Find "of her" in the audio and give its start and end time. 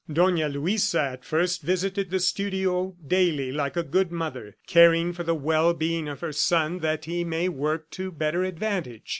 6.09-6.33